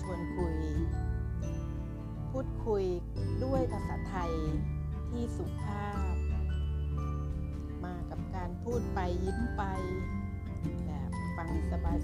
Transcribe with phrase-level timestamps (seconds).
[0.00, 0.56] ชวนคุย
[2.30, 2.84] พูดคุย
[3.44, 4.32] ด้วยภาษาไทย
[5.10, 6.14] ที่สุภาพ
[7.84, 9.62] มากับการพูดไปยิ้มไป
[10.86, 11.50] แบบฟัง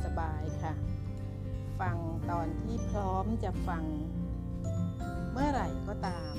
[0.05, 0.75] สบายๆค่ะ
[1.81, 1.97] ฟัง
[2.31, 3.85] ตอนที่พร้อมจะฟัง
[5.33, 6.35] เมื่อไหร่ก็ตาม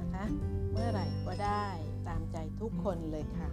[0.00, 0.24] นะคะ
[0.72, 1.66] เมื่อไหร่ก็ได้
[2.08, 3.48] ตามใจทุกคนเลยค่ะ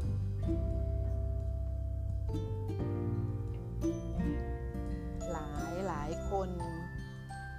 [5.32, 6.50] หลายหลายคน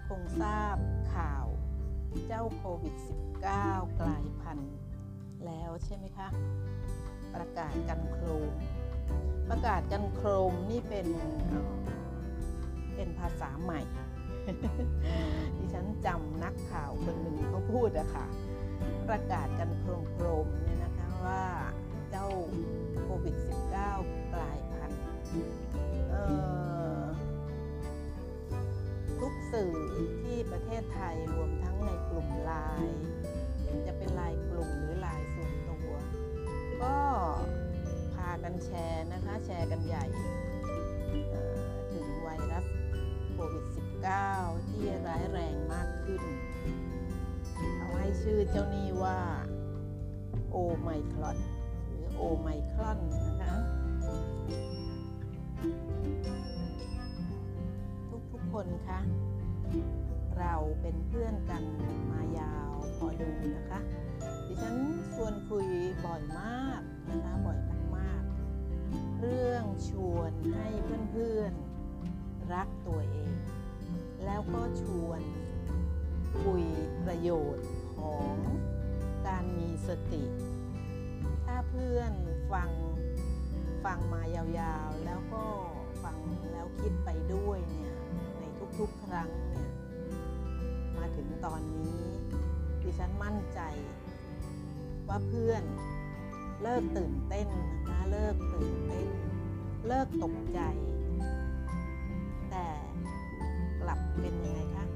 [0.09, 0.77] คงทราบ
[1.15, 1.47] ข่าว
[2.27, 2.95] เจ้าโควิด
[3.45, 4.77] -19 กลายพันธุ์
[5.47, 6.29] แล้วใช่ไหมคะ
[7.35, 8.53] ประกาศกันโครม
[9.51, 11.07] ประกาศกันโครมนี่เป็น
[12.95, 13.81] เป็นภาษาใหม่
[15.57, 18.27] ดิฉันจำนักข่าวคนหนึ่งเขาพูดอะค่ะ
[19.09, 21.43] ประกาศกันโครมโครมเนี่ยนะคะว่า
[22.11, 22.27] เจ้า
[23.03, 23.37] โควิด
[23.85, 25.01] -19 กลายพันธุ์
[30.67, 32.53] เทศไทยรวมทั้งในกลุ่มไล
[32.87, 33.03] น์
[33.87, 35.95] จะเป็นไลน์กลุ่มหรือไลน์ส่วนตัว
[36.83, 36.97] ก็
[38.15, 40.05] พากันแชร์นะคะ แชร์กันใหญ่
[41.91, 42.65] ถึงไวรัส
[43.33, 43.65] โควิด
[44.15, 46.23] -19 ที่ร้ายแรงมากขึ้น
[47.77, 49.19] เอาให้ชื่อเจ้านี่ว่า
[50.51, 51.39] โอไมครอน
[51.89, 53.55] หรือโอไมครอนนะคะ
[58.33, 59.01] ทุกๆคนคะ
[60.41, 61.63] เราเป็นเพื่อนกัน
[62.11, 63.81] มายาวพอดูนะคะ
[64.47, 64.77] ดิฉัน
[65.15, 65.69] ชวนคุย
[66.05, 67.59] บ่อยมากนะคะบ่อย
[67.97, 70.69] มากๆ เรื่องชวนให้
[71.11, 73.35] เพื่อนๆรักตัวเอง
[74.25, 75.21] แล้วก็ชวน
[76.43, 76.65] คุย
[77.07, 78.33] ประโยชน์ของ
[79.27, 80.25] การมีสติ
[81.45, 82.13] ถ้าเพื่อน
[82.53, 82.71] ฟัง
[83.85, 85.45] ฟังมายาวๆ แล้วก็
[86.05, 86.19] ฟัง
[86.53, 87.95] แล้วคิดไปด้วยเนี่ย
[88.39, 88.45] ใน
[88.79, 89.46] ทุกๆครั้งเนี่ยมาถึง
[91.47, 92.01] ตอนนี้
[92.83, 93.61] ดิฉันมั่นใจ
[95.09, 95.63] ว่าเพื่อน
[96.63, 99.09] เลิกตื่นเต้นนะคะเลิกตื่นเต้น
[99.87, 100.61] เลิกตกใจ
[102.51, 102.69] แต่
[103.81, 104.87] กลับเป็นยังไงคะ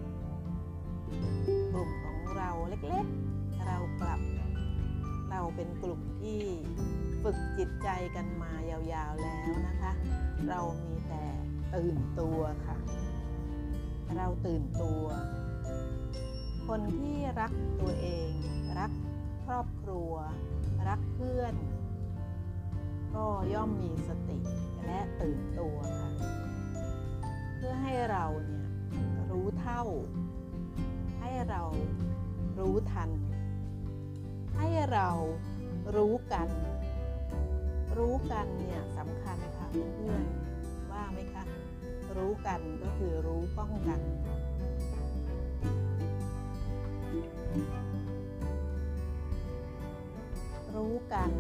[1.73, 2.51] กลุ่มของเรา
[2.89, 4.21] เล็กๆ เรากลับ
[5.31, 6.41] เราเป็นกลุ่มที่
[7.23, 9.93] ฝึกจิตใจกันมายาวๆแล้วนะคะ
[10.49, 11.25] เรามีแต่
[11.75, 12.77] ตื่นตัวค่ะ
[14.17, 15.05] เราตื่นตัว
[16.77, 18.31] คนที่รักตัวเอง
[18.79, 18.93] รัก
[19.45, 20.13] ครอบครัว
[20.89, 21.55] รักเพื่อน
[23.15, 24.39] ก็ย่อมมีสติ
[24.87, 26.11] และตื่นตัวค่ะ
[27.57, 28.67] เพื่อให้เราเนี่ย
[29.31, 29.83] รู้เท่า
[31.21, 31.63] ให้เรา
[32.59, 33.11] รู้ทัน
[34.57, 35.09] ให้เรา
[35.97, 36.49] รู้กัน
[37.99, 41.45] รู้กันเนี่ยสำคัญค่ะเพื่อนๆว่าไหมคะ
[42.17, 44.01] รู้กันก็คือรู้ป้องกัน
[50.75, 51.31] รู้กัน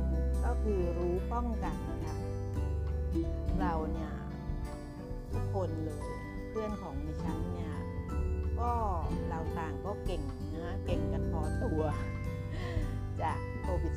[0.44, 2.16] ก็คือรู้ป้องกันค่ะ
[3.60, 4.12] เราเนี่ย
[5.32, 6.08] ทุกคนเลย
[6.48, 7.74] เพื่อนของดิฉันเนี่ย
[8.60, 8.72] ก็
[9.28, 10.22] เราต่างก็เก่ง
[10.56, 11.82] นะเก่งกันพอตัว
[13.22, 13.94] จากโควิด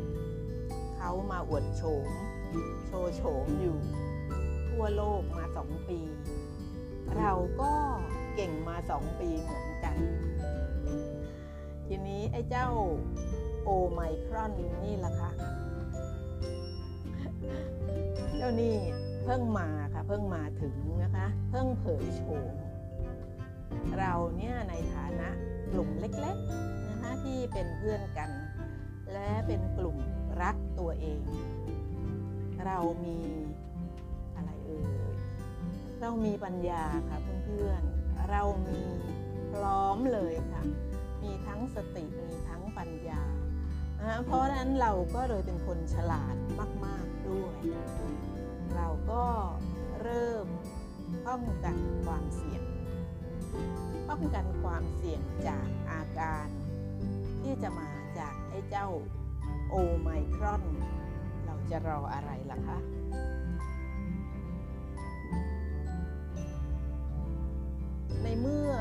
[0.00, 2.08] -19 เขามาอวดโฉม
[2.86, 3.78] โชว์โฉมอยู่
[4.70, 6.00] ทั่วโลกมาสองปี
[7.18, 7.72] เราก็
[8.34, 9.96] เก่งมาสองปีเหมือนกัน
[11.92, 12.68] ทีนี้ไอ้เจ้า
[13.64, 14.52] โอไมครอน
[14.82, 15.30] นี่ล่ะค่ะ
[18.36, 18.76] เจ้านี่
[19.24, 22.52] เพิ่งมาค่ะเพิ่งมาถึงนะคะ เพิ่งเผยโฉม
[23.98, 25.28] เราเนี่ยในฐานะ
[25.72, 28.30] กลุ่มเล็กๆนะคะที่เป็นเพื่อนกัน
[29.12, 29.96] และเป็นกลุ่ม
[30.42, 31.20] รักตัวเอง
[32.66, 33.18] เรามี
[34.36, 34.86] อะไรเอ่ย
[36.00, 38.82] เรามีปัญญาค่ะเพื่อนๆเรามี
[39.52, 40.64] พร้อมเลยค่ะ
[41.22, 43.22] มีทั้งสติมีทั้งปัญญา
[44.24, 46.36] เพราะฉะนั้นเราก็เลยเป็นคนฉลาด
[46.86, 47.56] มาก ๆด้วย
[48.76, 49.24] เราก็
[50.02, 50.46] เริ่ม
[51.26, 52.62] ป้องกันความเสี่ยง
[54.08, 56.46] ป้องกันความเสี่ยงจากอาการ
[57.42, 58.88] ที่จะมาจากไอ้เจ้า
[59.70, 60.62] โอไมครอน
[61.44, 62.78] เราจะรออะไรล่ะคะ
[68.22, 68.72] ในเมื่อ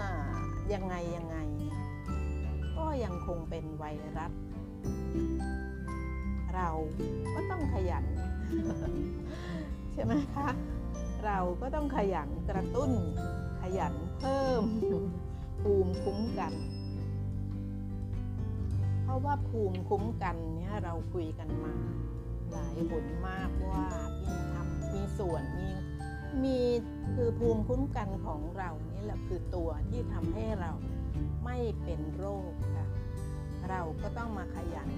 [0.74, 1.38] ยังไงยังไง
[3.04, 3.86] ยังคงเป็นไว
[4.18, 4.32] รัส
[6.56, 6.70] เรา
[7.36, 8.06] ก็ต้องขยัน
[9.94, 10.48] ใช่ไหมคะ
[11.26, 12.92] เราก็ต้องขยันกระตุ้น
[13.62, 14.64] ขยันเพิ่ม
[15.62, 16.54] ภูมิคุ้มกัน
[19.04, 21.74] เพราะว่าภูมิคุ้มกันเนี่ยเราคุยกันมา
[22.52, 23.86] หลายหนมากว่า
[24.28, 25.70] มีทำมีส่วนมี
[26.44, 26.60] มี
[27.16, 30.72] คือภูมิคุ้มกันของเรานี่แหละคือตัวที่ทำให้เรา
[31.46, 32.88] ไม่เป็นโรคค่ะ
[33.70, 34.90] เราก็ต้องมาขยัน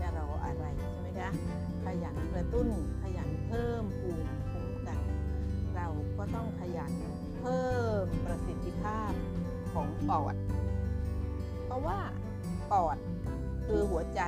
[0.00, 1.30] จะรออะไรใช่ไหมคะ
[1.84, 2.68] ขยันกระตุ้น
[3.02, 5.00] ขยันเพิ่มภูมิคุ้มกัน
[5.76, 5.88] เรา
[6.18, 6.92] ก็ต้องขยัน
[7.40, 7.70] เพิ่
[8.02, 9.12] มประสิทธิภาพ
[9.72, 10.34] ของปอด
[11.64, 11.98] เพราะว่า
[12.72, 12.98] ปอด
[13.66, 14.22] คือหัวใจ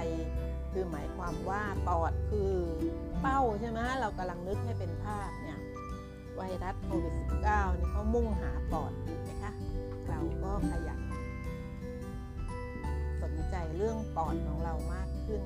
[0.73, 2.53] คือหมายความว่าปอดคือ
[3.21, 5.29] เป้าใช่ไหมเรากำลังนึกให้เป็นภาพ
[6.37, 7.15] ไวรัสโควิด
[7.47, 9.53] -19 นี่เขามุ่งหาปอดถูกไหมคะ
[10.09, 11.01] เราก็ขยัน
[13.23, 15.43] สนใจเรื่องปอดของเรามากขึ้น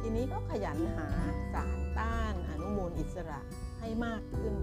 [0.00, 1.08] ทีนี้ก็ขยันหา
[1.54, 3.40] สารต้านอนุมูลอิสระ
[3.80, 4.54] ให้มากขึ้น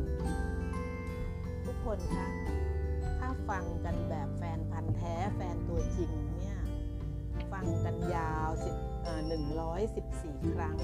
[1.65, 2.27] ทุกคนคะ
[3.17, 6.57] ถ้าฟังกันแบบแฟนพันธ์แท้แฟนตัวจริงเนี่ย
[7.51, 9.21] ฟังกันยาว10เอ่อ
[9.85, 10.77] 114 ครั้ง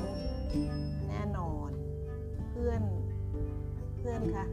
[1.10, 1.70] แน่นอน
[2.50, 2.82] เพื่อน
[4.02, 4.46] เพื่อนคะ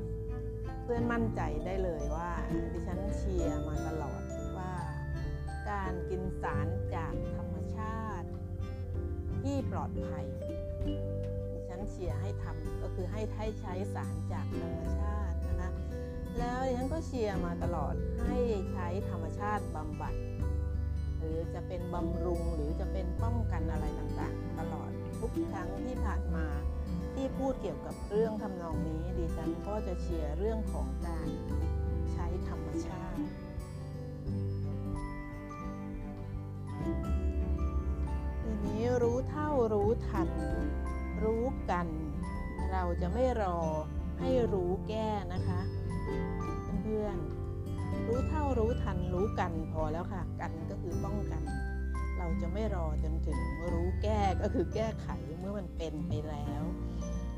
[0.85, 2.31] เพื่อนมั่นใจได้เลยว่า
[2.73, 4.23] ดิฉันเชียร์มาตลอด
[4.59, 4.73] ว่า
[5.71, 8.29] การกินสารจากธรรมชาติ
[9.43, 10.27] ที่ปลอดภัย
[11.53, 15.71] ดิฉันเชียร์ให้ทำก็คือให้ให้ใช้สารจากธรรมชาตินะคะ
[16.39, 17.95] แล้วดิฉันก็เชียร์มาตลอด
[18.27, 18.39] ให้
[18.73, 20.15] ใช้ธรรมชาติบำบัด
[21.19, 24.91] หรือจะเป็นบำรุงหรือจะเป็นป้องกันอะไรต่างๆ ตลอด
[25.21, 26.47] ทุกครั้งที่ผ่านมา
[27.19, 31.29] ที่พูดเกี่ยวกับเรื่องทำนองนี้ดิฉันก็จะเชียร์เรื่องของการ
[32.13, 33.23] ใช้ธรรมชาติ
[38.43, 40.29] ทีนี้รู้เท่ารู้ทัน
[41.25, 41.87] รู้กัน
[42.73, 43.59] เราจะไม่รอ
[44.21, 45.61] ให้รู้แก้นะคะ
[46.83, 51.43] เพื่อนๆรู้เท่ารู้ทันรู้กันพอแล้วค่ะ กันก็คือป้องกัน
[52.19, 53.39] เราจะไม่รอจนถึง
[53.73, 56.65] รู้แก้ก็คือแก้ไขเมื่อมันเป็นไปแล้ว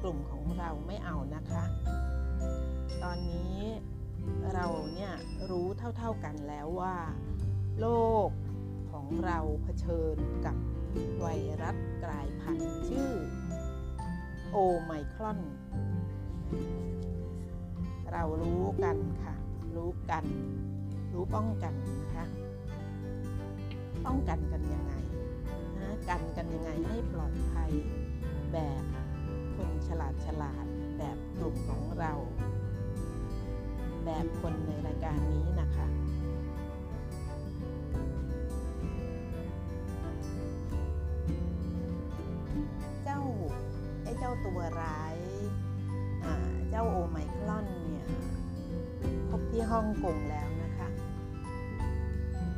[0.02, 1.62] กลุ่มของเราไม่เอานะคะ
[3.02, 3.58] ตอนนี้
[4.52, 5.12] เราเนี่ย
[5.50, 5.66] รู้
[5.96, 6.96] เท่าๆกันแล้วว่า
[7.80, 7.86] โล
[8.26, 8.30] ก
[8.92, 10.16] ของเราเผชิญ
[10.46, 10.56] กับ
[11.18, 11.26] ไว
[11.62, 13.10] รัสกลายพันธุ์ชื่อ
[14.50, 15.40] โอไมครอน
[18.12, 19.34] เรารู้กันค่ะ
[19.76, 20.24] รู้กัน
[21.12, 22.24] รู้ป้องกันนะคะ
[24.04, 24.94] ป้องกันกันยังไง
[25.78, 27.70] นะกันกันยังไงให้ปลอดภัย
[28.52, 28.84] แบบ
[29.60, 30.64] คนฉลาดฉลาด
[30.98, 32.12] แบบกลุ่มของเรา
[34.04, 35.86] แบบคนในรายการนี้นะคะ
[43.04, 43.20] เจ้า
[44.02, 45.16] ไอ้เจ้าตัวร้าย
[46.70, 48.06] เจ้าโอไมครอนเนี่ย
[49.28, 50.88] พบที่ฮ่องกงแล้วนะคะ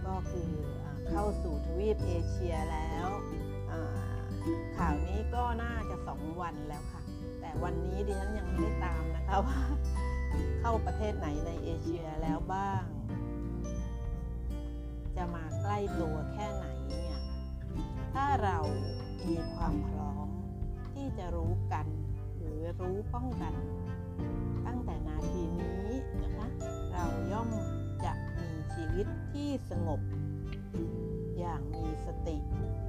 [0.06, 0.50] ก็คือ
[0.82, 3.06] อเข้าสู่ทวีปเอเชียแล้ว
[3.72, 4.01] อ่า
[4.76, 7.02] ข่าวนี้ก็น่าจะสองวันแล้วค่ะ
[7.40, 9.60] แต่วันนี้ดิฉันยังไม่ได้ตามนะคะว่า
[10.60, 12.84] เข้าประเทศไหนในเอเชียแล้วบ้าง
[15.16, 17.16] จะมาใกล้ตัวแค่ไหนเนี่ย
[18.14, 18.58] ถ้าเรา
[19.28, 20.28] มีความพร้อม
[20.94, 21.86] ที่จะรู้กัน
[22.38, 23.54] หรือรู้ป้องกัน
[24.66, 25.88] ตั้งแต่นาทีนี้
[26.22, 26.46] นะคะ
[26.92, 27.48] เราย่อม
[28.04, 30.00] จะมีชีวิตที่สงบ
[31.42, 32.36] อย่างมีสติ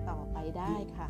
[0.09, 1.07] ต่อไปได้ค่ะ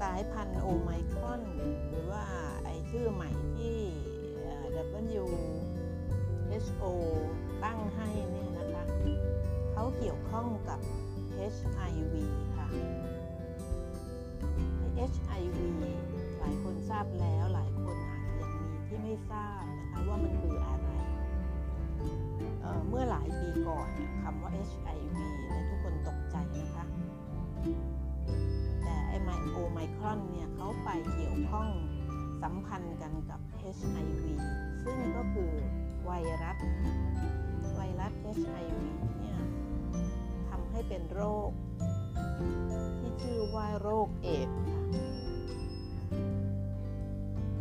[0.00, 1.42] สายพันธุ์โอไมครอน
[1.88, 2.24] หรือว่า
[2.64, 3.78] ไอชื่อใหม่ที่
[4.92, 6.84] WHO
[7.64, 8.84] ตั้งให้เนี่ยนะคะ
[9.72, 10.80] เขาเกี่ยวข้องกับ
[11.54, 12.14] HIV
[12.56, 12.68] ค่ะ
[15.12, 15.58] HIV
[16.38, 20.71] หลายคนทราบแล้วหลายคนอาจจะยังมีที่ไม่ทราบนะคะว่ามันคืออะไร
[22.88, 23.88] เมื่อหลายปีก่อน
[24.22, 26.84] คำว่า HIV เนี่ยทุกคนตกใจนะคะ
[28.82, 31.68] แต่ไอไมโอไมครอนเนี่ยเขาไปเกี่ยวข้อง
[32.42, 33.40] สัมพันธ์กันกับ
[33.78, 34.22] HIV
[34.84, 35.52] ซึ่งก็คือ
[36.04, 36.10] ไว
[36.42, 36.56] รัส
[37.74, 38.82] ไวรัส HIV
[39.18, 39.38] เนี่ย
[40.48, 41.50] ทำให้เป็นโรค
[42.98, 44.48] ที่ชื่อว่าโรคเอด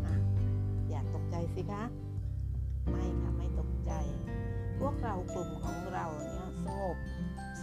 [0.05, 0.15] ค่ะ
[0.89, 1.83] อย่าตกใจสิคะ
[2.89, 3.91] ไม่ค่ะ ไม่ตกใจ
[4.81, 6.97] พวกเรากลุ่มของเราเนี่ยสงบ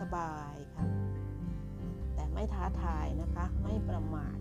[0.00, 0.84] สบายค่ะ
[2.14, 4.37] แต่ไม่ท้าทายนะคะ ไม่ประมาท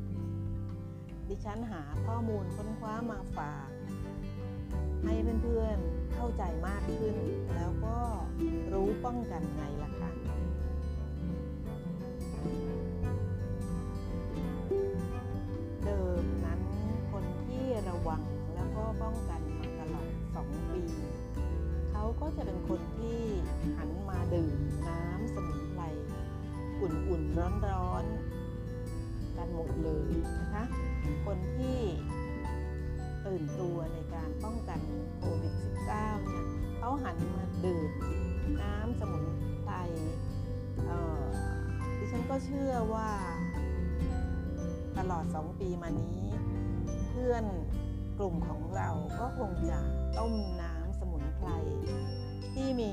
[1.27, 3.69] ดิฉันหาข้อมูลค้นคว้ามาฝาก
[5.03, 7.15] ให้เพื่อนๆเข้าใจมากขึ้น
[7.55, 7.97] แล้วก็
[8.73, 9.96] รู้ป้องกันไงล่ะคะ
[22.67, 23.21] คนที่
[23.77, 25.83] หันมาดื่มน้ำสมุนไพร
[26.79, 30.09] อุ่นๆร้อนๆกันหมดเลย
[30.39, 30.63] นะคะ
[31.25, 31.79] คนที่
[33.25, 34.79] ตื่นตัวในการป้องกัน
[35.17, 35.53] โควิด
[35.89, 36.45] -19 เนี่ย
[36.77, 37.91] เขาหันมาดื่ม
[38.61, 39.25] น้ำสมุน
[39.63, 39.73] ไพร
[41.97, 43.09] ดิฉันก็เชื่อว่า
[44.97, 46.21] ตลอดสองปีมานี้
[47.09, 47.45] เพื่อน
[48.19, 49.79] กลุ่มของเราก็คงจะ
[50.17, 51.49] ต้มน้ำสมุนไพร
[52.57, 52.91] ที่มี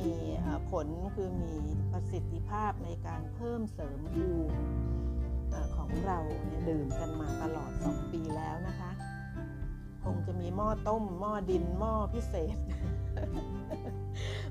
[0.70, 1.54] ผลคือมี
[1.92, 4.58] ประสิทธิภาพในการเพิ่มเสริมภูมิ
[5.76, 8.90] ของเราเนี่ยดื่มกันมาตลอด 2 ปีแล้วนะคะ
[10.04, 12.56] คงจะมีหม้อต้ม หม้อดินหม้อพิเศษ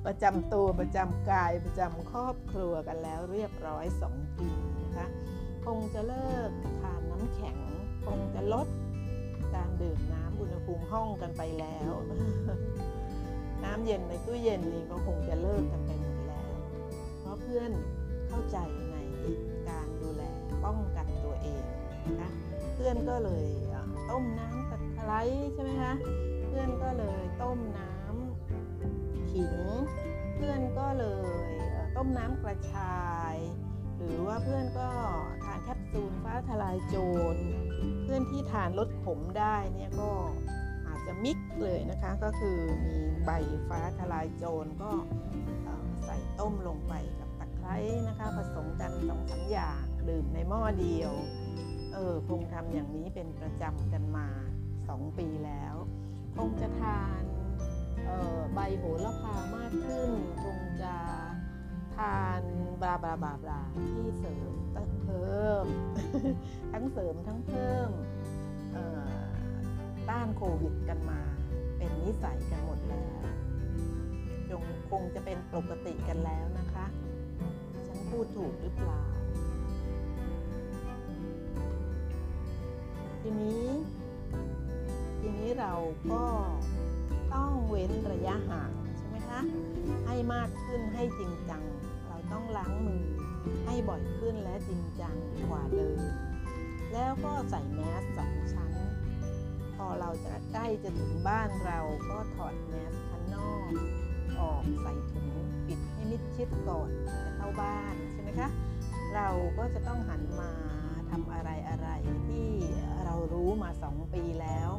[0.05, 4.49] ประจำตัวประจำกายประจำครอบครัวกันแล้วเรียบร้อย 2 ปี
[4.83, 5.07] นะคะ
[5.65, 6.51] คงจะเลิก
[6.81, 7.57] ทานน้ำแข็ง
[8.05, 8.67] คงจะลด
[9.55, 11.91] การดื่มน้ำอุณหภูมิห้องกันไปแล้ว
[13.65, 16.49] น้ำเย็นในตู้เย็นนี่ก็คงจะเลิกกันไปหมดแล้ว
[17.19, 17.71] เพราะเพื่อน
[18.27, 18.57] เข้าใจ
[18.91, 18.95] ใน
[19.69, 20.23] การดูแล
[20.63, 21.63] ป้องกันตัวเอง
[22.05, 22.29] นะคะ
[22.75, 23.45] เพื่อนก็เลย
[24.09, 25.21] ต้มน้ำตะไคร้
[25.53, 25.93] ใช่ไหมคะ
[26.47, 29.55] เพื่อนก็เลยต้มน้ำขิง
[30.35, 31.05] เพื่อนก็เล
[31.47, 31.49] ย
[31.95, 33.03] ต้มน้ำกระชา
[33.33, 33.35] ย
[33.97, 34.89] หรือว่าเพื่อนก็
[35.43, 36.95] ทานแคปซูลฟ้าทลายโจ
[37.33, 37.35] ร
[38.03, 40.09] เพื่อนที่ทานลดขมได้เนี่ยก็
[41.05, 43.31] จะมิกเลยนะคะ ก็คือมีใบ
[43.69, 44.91] ฟ้าทลายโจรก็
[46.05, 47.75] ใส่ต้มลงไปกับตะไคร้
[48.07, 51.13] นะคะ ผสมกันสองสาอย่างดื่มในหม้อเดียว
[51.93, 54.27] เออคงทำอย่างนี้เป็นประจำกันมา
[54.75, 55.75] 2 ปีแล้ว
[56.37, 57.23] คงจะทาน
[58.53, 60.11] ใบโหระพามากขึ้น
[60.43, 60.95] คงจะ
[61.95, 62.41] ทาน
[62.81, 63.61] บลาบลาบลาบลา
[63.93, 64.53] ที่เสริม
[65.03, 65.65] เพิ่ม
[66.73, 67.91] ทั้งเสริมทั้งเพิ่ม
[70.61, 71.19] วิดกันมา
[71.77, 73.23] เป็นนิสัยกันหมดแล้ว
[74.49, 76.85] จงคงจะเป็นปกติกันแล้วนะคะ
[77.87, 79.03] ฉันพูดถูกหรือเปล่า
[83.21, 83.65] ทีนี้
[85.19, 85.73] ทีนี้เรา
[86.11, 86.23] ก็
[87.33, 89.39] ต้องเว้นระยะห่างใช่ไหมคะ
[90.05, 91.63] ให้มากขึ้นให้จริงจัง
[92.07, 93.03] เราต้องล้างมือ
[93.65, 95.15] ให้บ่อยขึ้นและจริงจัง
[95.49, 95.99] กว่าเดิม
[96.93, 98.72] แล้วก็ใส่แมสสองชั้น
[99.83, 103.71] อเราจะใกล้จะถึงบ้านเราก็ถอดแมสชั้นนอก
[104.39, 105.27] ออกใส่ถุง
[105.67, 106.89] ปิดให้มิดชิดก่อน
[107.23, 108.49] จะเข้าบ้านใช่ไหมคะ
[109.15, 110.51] เราก็จะต้องหันมา
[111.09, 111.89] ทำอะไรอะไร
[112.27, 112.49] ที่
[113.05, 114.69] เรารู้มาสองปีแล้ว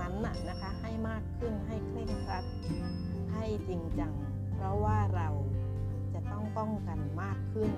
[0.00, 2.44] นั้นน่ะนะคะให้มากขึ้นให้เคร่งครัด
[3.32, 4.14] ให้จริงจัง
[4.54, 5.28] เพราะว่าเรา
[6.14, 7.72] จะต้องป้องกันมากขึ้น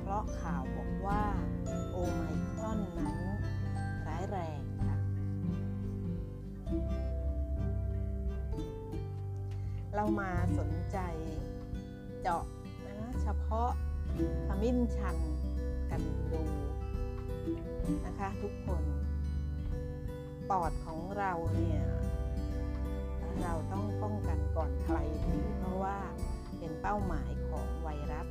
[0.00, 1.22] เพราะข่าวบอกว่า
[1.90, 2.22] โอไม
[2.52, 3.18] ครอนนั้น
[4.06, 4.61] ร้ายแรง
[9.94, 10.98] เรามาสนใจ
[12.22, 12.44] เจาะ
[12.86, 13.70] นะเฉพาะ
[14.46, 15.16] ขมิ้นชัน
[15.90, 16.02] กัน
[16.32, 16.42] ดู
[18.06, 18.82] นะคะทุกคน
[20.50, 21.82] ปอดของเราเนี่ย
[23.42, 24.96] เราต้องป้องกันก่อนใคร
[25.58, 25.96] เพราะว่า
[26.58, 28.26] เป็นเป้าหมายของไวรัส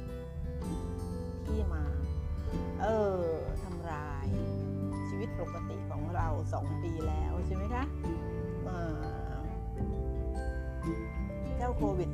[1.45, 1.83] ที่มา
[2.81, 2.85] เอ
[3.17, 3.21] อ
[3.63, 4.27] ทำลาย
[5.07, 7.83] ชีวิตปกติของเราสองปีแล้วใช่ไหมคะ
[11.57, 12.09] เจ้าโควิด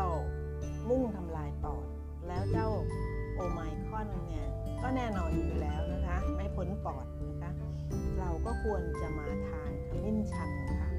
[0.00, 1.86] -19 มุ่งทำลายปอด
[2.26, 2.68] แล้วเจ้า
[3.34, 4.46] โอไมคอนเนี่ย
[4.82, 7.52] ก็แน่นอนอยู่แล้วนะคะ ไม่พ้นปอดนะคะ
[8.18, 10.50] เราก็ควรจะมาทานขมิ้นชัน
[10.80, 10.90] ค่ะ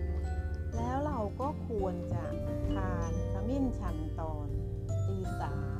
[0.76, 2.24] แล้วเราก็ควรจะ
[2.74, 4.48] ทานขมิ้นชันตอน
[5.08, 5.80] ตีสาม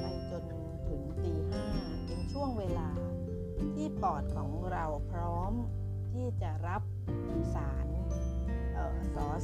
[0.00, 0.44] ไปจน
[0.88, 1.64] ถึงตีห้า
[2.06, 2.90] เป็นช่วงเวลา
[3.74, 5.52] ที่ปอดของเราพร้อม
[6.12, 6.82] ที่จะรับ
[7.54, 7.86] สาร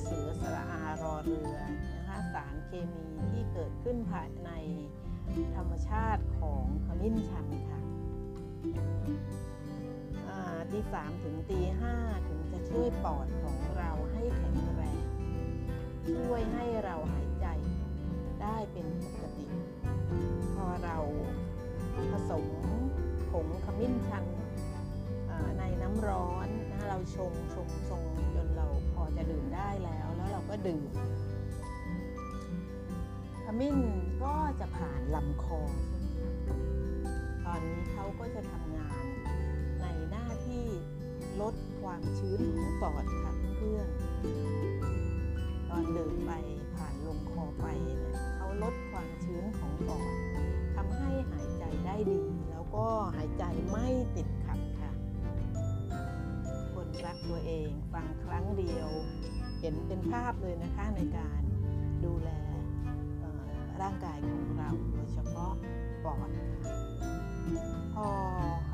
[0.00, 1.58] เสือสระอารอเรือ
[1.94, 4.50] นะคะสารเคมีที่เกิดขึ้นภายใน
[5.56, 7.80] ธรรมชาติของขมิ้นชันค่ะ
[10.72, 11.94] ตีสามถึงตีห้า
[12.28, 15.02] ถึงจะช่วยปอดของเราให้แข็งแรง
[16.12, 17.46] ช่วยให้เราหายใจ
[18.42, 19.46] ได้เป็นปกติ
[20.54, 20.98] พอเรา
[22.12, 22.44] ผสม
[23.30, 24.24] ผงขมิ้นชัน
[25.58, 26.48] ในน้ำร้อน
[26.82, 30.90] นะเราชงชงชงจนเราพอจะดื่มได้แล้ว แล้วเราก็ดื่ม
[33.44, 33.78] ขมิ้น
[34.22, 35.60] ก็จะผ่านลำคอ
[37.44, 39.04] ตอนนี้เขาก็จะทำงาน
[39.80, 40.64] ในหน้าที่
[41.40, 43.88] ลดความชื้นของปอดค่ะเพื่อน
[45.68, 46.30] ตอนดื่มไป
[46.74, 48.00] ผ่านลงคอไปเนี่ย
[48.36, 50.12] เขาลดความชื้นของปอด
[50.76, 52.86] ทำให้หายใจได้ดี แล้วก็
[53.16, 53.86] หายใจไม่
[54.16, 54.28] ติด
[57.06, 58.88] รักตัวเอง ฟังครั้งเดียว
[59.60, 61.42] เห็นเป็นภาพเลยนะคะในการ
[62.04, 62.30] ดูแล
[63.80, 65.52] ร่างกายของเราโดยเฉพาะ
[66.04, 66.44] ปอดค่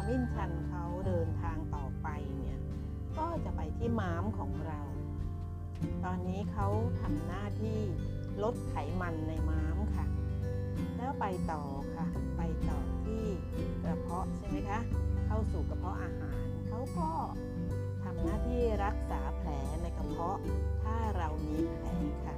[0.01, 2.59] ะมิ้นชันเขาเดินทางต่อไปเนี่ย
[3.19, 4.81] ก็จะไปที่ม้ามของเรา
[6.05, 6.69] ตอนนี้เขา
[7.01, 7.79] ทำหน้าที่
[8.43, 10.07] ลดไขมันในม้ามค่ะ
[10.97, 11.63] แล้วไปต่อ
[11.95, 12.07] ค่ะ
[12.37, 13.23] ไปต่อที่
[13.83, 14.81] กระเพาะใช่ไหมคะ
[15.27, 17.09] เข้าสู่กระเพาะอาหารเขาก็
[18.25, 19.51] หน้าที่รักษาแผล
[19.83, 20.39] ในกระเพาะ
[20.83, 21.89] ถ้าเรามีแผล
[22.25, 22.37] ค่ะ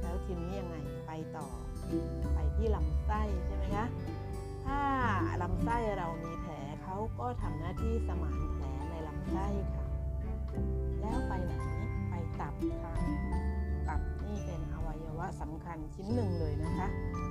[0.00, 1.46] แล้วทีนี้ยังไงไปต่อ
[2.34, 3.86] ไปที่ลำไส้ใช่ไหมคะ
[4.66, 4.80] ถ้า
[5.42, 9.84] ลำไส้เรามีแผลเขาก็ทำหน้าที่สมานแผลในลำไส้ค่ะ
[11.00, 11.54] แล้วไปไหน
[12.08, 12.94] ไปตับค่ะ
[13.88, 16.88] ตับนี่เป็นอวัยวะสำคัญชิ้นหนึ่งเลยนะคะ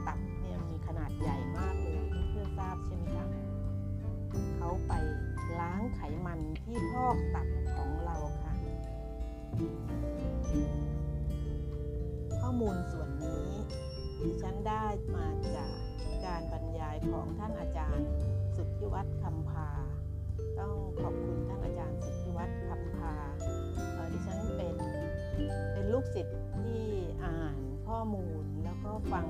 [0.08, 3.28] ตับเนี่ยมีขนาดใหญ่มากเลยเพื่อนๆทราบใช่ไหมคะ
[4.56, 4.94] เขาไป
[5.60, 8.54] ล้างไขมันที่พอกตับของเราค่ะ
[12.42, 13.50] ข้อมูลส่วนนี้
[14.22, 15.72] ดิฉันได้มาจาก
[16.26, 18.08] การบรรยายของท่านอาจารย์
[18.56, 19.70] สุทธิวัฒน์คำพา
[20.60, 23.14] ต้องขอบคุณท่านอาจารย์สุทธิวัฒน์คำพา
[23.94, 24.76] เอ่อดิฉันเป็น
[25.74, 26.84] เป็นลูกศิษย์ที่
[27.24, 27.58] อ่าน
[27.88, 29.28] ข้อมูลแล้วก็ฟัง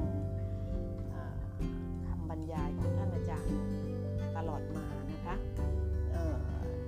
[2.07, 3.55] คำบรรยายของท่านอาจารย์
[4.39, 5.35] ตลอดมานะคะ
[6.11, 6.37] เอ่อ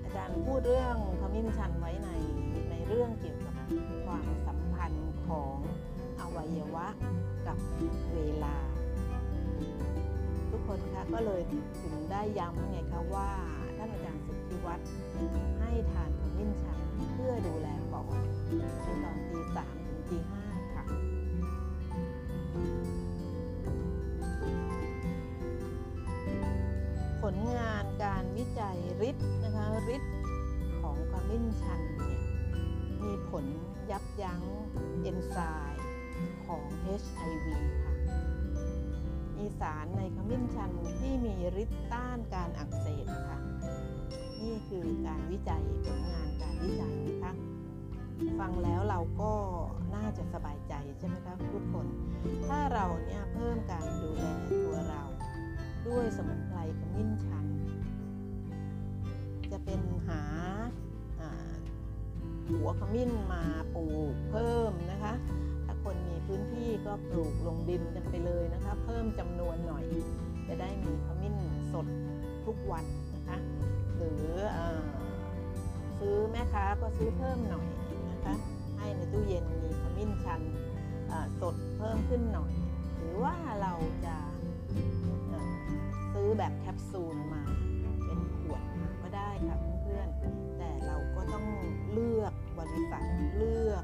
[0.03, 2.09] อาจารย์พูดเรื่องขมิ้นชันไว้ใน
[2.69, 3.55] ในเรื่องเกี่ยวกับ
[4.05, 5.55] ความสัมพันธ์ของ
[6.19, 6.87] อวัยวะ
[7.47, 7.57] กับ
[8.13, 8.55] เวลา
[10.49, 11.41] ทุกคนคะก็เลย
[11.81, 13.29] ถึงได้ย้ำไงคะว่า
[13.77, 14.87] ท่านอาจารย์สุทธิวัฒน์
[15.59, 16.79] ให้ทานขมิ้นชัน
[31.61, 32.21] ชันเนี่ย
[33.03, 33.45] มีผล
[33.91, 34.41] ยับยั้ง
[35.01, 35.37] เอนไซ
[35.73, 35.87] ม์
[36.45, 36.63] ของ
[37.01, 37.47] HIV
[37.83, 37.95] ค่ะ
[39.37, 41.33] มีสารในขมิ้นชันที่มี
[41.63, 43.39] ฤทธิ์ต้านการอักเสบค่ะ
[44.41, 47.33] นี่คือการวิจัยผลงานการวิจัยนะคะ
[48.39, 49.33] ฟังแล้วเราก็
[49.95, 51.87] น่าจะสบายใจใช่ไหมคะทุกคน
[52.47, 55.03] ถ้าเราเนี่ยเพิ่มการดูแลตัวเรา
[55.87, 57.45] ด้วยสมุนไพรขมิ้นชัน
[59.51, 60.20] จะเป็นหาอ่า
[62.57, 63.43] หัวขมิ้นมา
[63.75, 65.13] ปลูกเพิ่มนะคะ
[65.65, 69.85] ถ้าคนมีพื้นที่ก็ปลูกลงดินกันไปเลยนะคะ เพิ่มจำนวนหน่อย
[70.47, 71.35] จะได้มีขมิ้น
[71.73, 71.87] สด
[72.45, 72.85] ทุกวัน
[73.15, 73.37] นะคะ
[73.97, 74.25] หรือ
[74.57, 74.59] อ
[75.99, 77.67] ซื้อแม่ค้าก็ซื้อเพิ่มหน่อย
[78.11, 78.33] นะคะ
[78.77, 80.41] ให้ในตู้เย็นมีขมิ้นชัน
[81.41, 82.53] สดเพิ่มขึ้นหน่อย
[82.97, 83.73] หรือว่าเรา
[84.05, 84.15] จะ
[86.13, 87.41] ซื้อแบบแคปซูลมา
[88.05, 88.63] เป็นขวด
[89.01, 89.70] ก็ได้ค่ะ
[92.61, 93.03] บริษัท
[93.35, 93.73] เลือ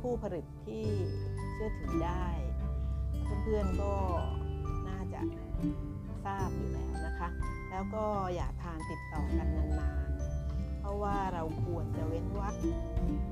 [0.00, 0.84] ผู้ผลิตที่
[1.52, 2.26] เชื่อถือได้
[3.42, 3.94] เพื่อนๆก็
[4.88, 5.20] น่าจะ
[6.24, 7.28] ทราบอยู่แล้วนะคะ
[7.70, 12.54] แล้วก็อย่าทานติดต่อกันนานๆ เพราะว่าเราควรจะเว้นวรรค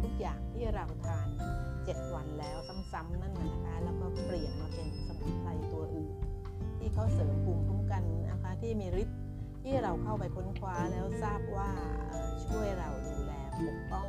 [0.03, 1.29] ทุกอย่างที่เราทาน
[1.73, 2.59] 7 วันแล้ว
[2.93, 6.15] ซ้ำๆนั่นนะคะ แล้วก็เปลี่ยนมาเป็นสมุนไพรตัวอื่น
[6.79, 9.19] ที่เขาเสริมภูมิคุ้มกันนะคะที่มีฤทธิ์
[9.63, 11.71] ที่เราเข้าไปค้นคว้าแล้วทราบว่า
[12.47, 14.09] ช่วยเราดูแล ปกป้อง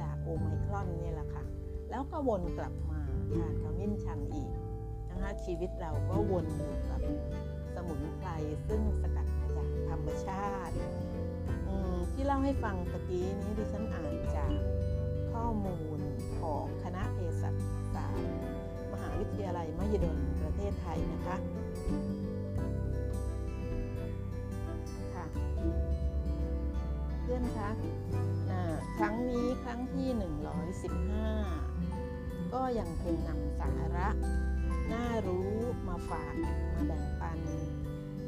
[0.00, 1.44] จากโอไมครอนนี่แหละค่ะ
[1.90, 3.00] แล้วก็วนกลับมา
[3.34, 4.50] ทานขมิ้นชันอีก
[5.10, 7.00] นะคะชีวิตเราก็วนอยู่กับ
[7.74, 8.28] สมุนไพร
[8.68, 10.76] ซึ่งสกัดมาจากธรรมชาติ
[12.12, 14.52] ที่เล่าให้ฟังตะกี้นี้ดิฉันอ่านจาก
[15.32, 16.00] ข้อมูล
[16.40, 17.54] ของคณะเภสัช
[17.94, 18.32] ศาสตร์
[18.92, 21.36] มหาวิทยาลัยมหิดลประเทศไทยนะคะ
[25.14, 25.24] ค่ะ
[27.34, 27.70] พื่อนคะ
[28.98, 30.08] ครั้งนี้ครั้งที่
[31.70, 34.08] 115 ก็ยังคงนำสาระ
[34.92, 35.50] น่ารู้
[35.88, 37.38] มาฝากมาแบ่งปัน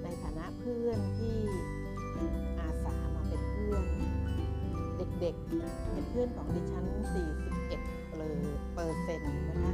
[0.03, 1.39] ในฐานะเพื่อนที่
[2.59, 3.85] อาสามาเป็นเพื่อน
[5.21, 6.85] เด็กๆเป็นเพื่อนของดิฉัน
[7.65, 8.11] 41
[8.75, 9.73] เปอร์เซ็นต์นะคะ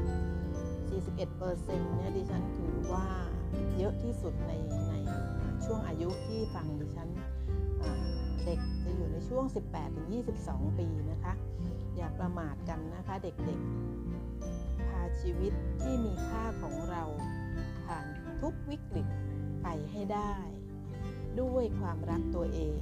[0.72, 3.06] 41เปอร์เซ็นต์เนี่ยดิฉันถือว่า
[3.78, 4.52] เยอะที่สุดใน
[4.88, 4.94] ใน
[5.64, 7.10] ช่วงอายุที่ฟังดิฉัน
[8.46, 8.60] เด็ก
[8.92, 9.44] จะอยู่ในช่วง
[10.12, 11.32] 18-22 ปีนะคะ
[11.96, 17.02] อย่าประมาทกันนะคะเด็กๆ พาชีวิตที่มีค่าของเรา
[17.84, 18.06] ผ่าน
[18.40, 19.06] ทุกวิกฤต
[19.62, 20.34] ไปให้ได้
[21.40, 22.78] ด้วยความรักตัวเอง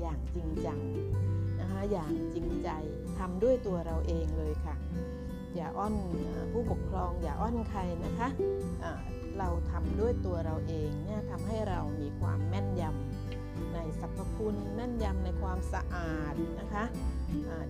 [0.00, 0.80] อย่างจริงจัง
[1.60, 2.70] นะคะอย่างจริงใจ
[3.18, 4.74] ทำด้วยตัวเราเองเลยค่ะ
[5.54, 5.94] อย่าอ้อน
[6.52, 8.28] ผู้ปกครองอย่าอ้อนใครนะคะ
[8.84, 8.92] อ่า
[9.38, 13.13] เราทำด้วยตัวเราเองเนี่ยทำให้เรามีความแม่นยำ
[13.74, 16.84] ในสรรพคุณแม่นยำในความสะอาดนะคะ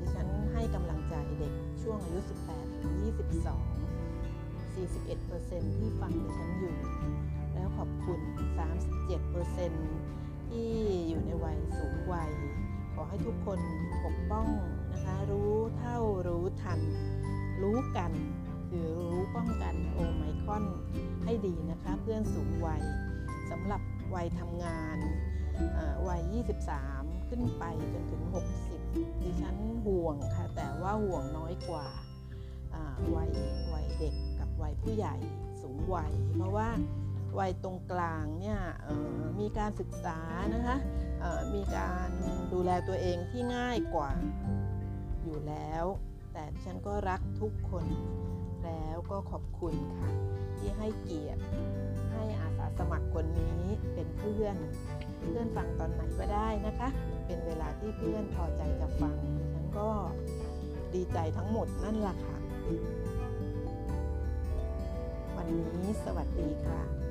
[0.00, 3.04] ดิฉันให้กำลังใจเด็กช่วงอายุ 18ถึง22
[4.74, 6.74] 41%ที่ฟังดิฉันอยู่
[7.54, 8.20] แล้วขอบคุณ
[8.98, 9.72] 37%ท
[10.48, 10.70] ที่
[11.08, 12.32] อยู่ในวัยสูงวัย
[12.94, 13.58] ขอให้ทุกคน
[14.04, 14.46] ปกป้อง
[14.92, 16.80] นะคะรู้เท่ารู้ทัน
[17.62, 18.12] รู้กัน
[18.68, 20.64] คือรู้ป้องกันโอไมคอน
[21.24, 22.82] ให้ดีนะคะ เพื่อนสูงวัย
[23.50, 23.80] สำหรับ
[24.14, 24.98] วัยทำงาน
[26.08, 26.22] วัย
[26.74, 27.64] 23 ขึ้นไป
[27.94, 28.22] จนถึง
[28.74, 31.86] 60 ดิฉันห่วงค่ะ แต่ว่าห่วงน้อยกว่า
[33.16, 33.30] วัย
[33.72, 35.14] วัยเด็กกับวัยผู้ใหญ่
[35.62, 36.68] สูงวัย เพราะว่า
[37.38, 38.60] วัยตรงกลางเนี่ย
[39.40, 40.18] มีการศึกษา
[40.54, 40.76] นะคะ
[41.54, 42.08] มีการ
[42.52, 44.10] ดูแลตัวเองที่ง่ายกว่า
[45.22, 45.84] อยู่แล้ว
[46.32, 47.86] แต่ฉันก็รักทุกคน
[48.64, 50.10] แล้วก็ขอบคุณค่ะ
[50.56, 51.33] ที่ให้เกียรติ
[54.18, 54.56] เพื่อน
[55.20, 56.88] เพื่อนฟังตอนไหนก็ได้นะคะ
[57.26, 59.88] เป็นเวลาที่เพื่อนพอใจจะฟังดิฉันก็
[60.94, 62.38] ดีใจทั้งหมดนั่นแหละค่ะ
[65.36, 67.03] วันนี้สวัสดีค่ะ